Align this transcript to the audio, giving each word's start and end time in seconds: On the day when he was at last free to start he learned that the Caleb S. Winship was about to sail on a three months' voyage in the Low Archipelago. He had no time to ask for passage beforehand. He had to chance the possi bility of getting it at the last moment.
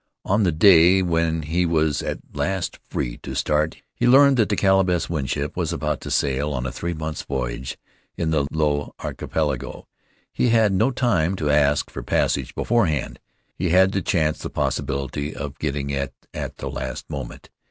On 0.25 0.41
the 0.41 0.51
day 0.51 1.03
when 1.03 1.43
he 1.43 1.63
was 1.63 2.01
at 2.01 2.17
last 2.33 2.79
free 2.89 3.17
to 3.17 3.35
start 3.35 3.83
he 3.93 4.07
learned 4.07 4.37
that 4.37 4.49
the 4.49 4.55
Caleb 4.55 4.89
S. 4.89 5.11
Winship 5.11 5.55
was 5.55 5.71
about 5.71 6.01
to 6.01 6.09
sail 6.09 6.53
on 6.53 6.65
a 6.65 6.71
three 6.71 6.95
months' 6.95 7.21
voyage 7.21 7.77
in 8.17 8.31
the 8.31 8.47
Low 8.49 8.95
Archipelago. 8.97 9.87
He 10.33 10.49
had 10.49 10.73
no 10.73 10.89
time 10.89 11.35
to 11.35 11.51
ask 11.51 11.91
for 11.91 12.01
passage 12.01 12.55
beforehand. 12.55 13.19
He 13.53 13.69
had 13.69 13.93
to 13.93 14.01
chance 14.01 14.39
the 14.39 14.49
possi 14.49 14.81
bility 14.83 15.33
of 15.35 15.59
getting 15.59 15.91
it 15.91 16.11
at 16.33 16.57
the 16.57 16.71
last 16.71 17.07
moment. 17.07 17.51